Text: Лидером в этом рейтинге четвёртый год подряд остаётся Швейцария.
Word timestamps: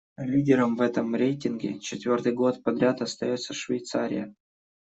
Лидером 0.29 0.77
в 0.77 0.81
этом 0.81 1.15
рейтинге 1.15 1.77
четвёртый 1.79 2.33
год 2.33 2.63
подряд 2.63 3.03
остаётся 3.03 3.53
Швейцария. 3.53 4.33